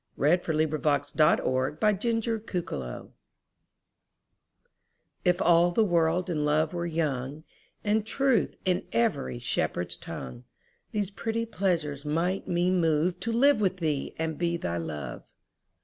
[0.17, 3.09] Her Reply (Written by Sir Walter Raleigh)
[5.23, 7.43] IF all the world and love were young,
[7.83, 10.45] And truth in every shepherd's tongue,
[10.91, 15.21] These pretty pleasures might me moveTo live with thee and be thy Love.